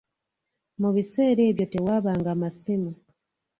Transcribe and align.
Mu 0.81 0.89
bissera 0.95 1.41
ebyo 1.49 1.65
tewabanga 1.73 2.31
masimu. 2.41 2.91